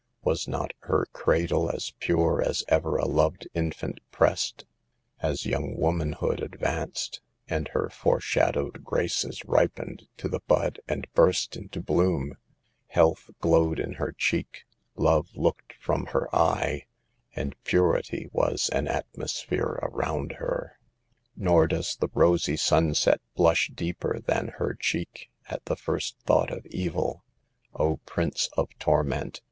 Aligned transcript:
Was 0.23 0.47
not 0.47 0.71
her 0.79 1.05
cradle 1.13 1.69
as 1.69 1.93
pure 1.99 2.41
as 2.41 2.63
ever 2.67 2.95
a 2.97 3.05
loved 3.05 3.47
infant 3.53 3.99
pressed? 4.09 4.65
As 5.19 5.45
young 5.45 5.77
womanhood 5.77 6.41
advanced, 6.41 7.21
and 7.47 7.67
her 7.67 7.87
foreshad 7.87 8.57
owed 8.57 8.83
graces 8.83 9.45
ripened 9.45 10.07
to 10.17 10.27
the 10.27 10.39
bud 10.47 10.79
and 10.87 11.05
burst 11.13 11.55
into 11.55 11.81
bloom, 11.81 12.35
health 12.87 13.29
glowed 13.41 13.77
in 13.79 13.93
her 14.01 14.11
cheek, 14.11 14.63
love 14.95 15.29
looked 15.35 15.73
from 15.79 16.07
her 16.07 16.35
eye, 16.35 16.87
and 17.35 17.55
purity 17.63 18.27
was 18.31 18.69
an 18.69 18.87
atmosphere 18.87 19.77
around 19.83 20.31
her. 20.39 20.79
Nor 21.35 21.67
does 21.67 21.95
the 21.95 22.09
rosy 22.15 22.57
sunset 22.57 23.21
blush 23.35 23.69
deeper 23.71 24.19
than 24.19 24.47
her 24.57 24.73
cheek, 24.73 25.29
at 25.47 25.63
the 25.65 25.75
first 25.75 26.17
thought 26.25 26.49
of 26.49 26.65
evil. 26.71 27.23
O 27.75 27.97
Prince 27.97 28.49
of 28.57 28.67
torment 28.79 29.39